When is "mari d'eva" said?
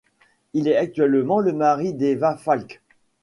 1.53-2.35